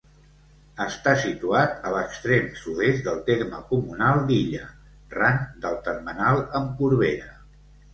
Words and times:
Està 0.85 1.11
situat 1.25 1.75
a 1.89 1.91
l'extrem 1.97 2.49
sud-est 2.63 3.05
del 3.11 3.21
terme 3.29 3.63
comunal 3.75 4.25
d'Illa, 4.33 4.67
ran 5.21 5.43
del 5.69 5.81
termenal 5.93 6.47
amb 6.63 6.79
Corbera. 6.83 7.35